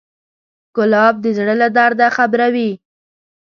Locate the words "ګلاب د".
0.75-1.25